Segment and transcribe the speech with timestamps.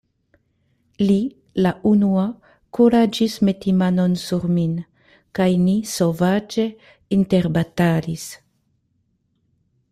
[1.01, 1.17] Li
[1.65, 2.23] la unua
[2.77, 4.73] kuraĝis meti manon sur min,
[5.41, 6.67] kaj ni sovaĝe
[7.19, 8.29] interbatalis.